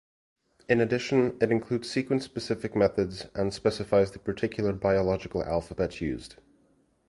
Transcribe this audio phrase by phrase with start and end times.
[0.67, 6.37] In addition, it includes sequence-specific methods and specifies the particular biological alphabet used.